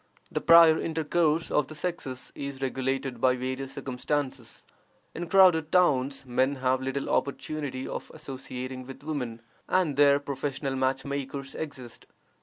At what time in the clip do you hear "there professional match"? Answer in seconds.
9.97-11.05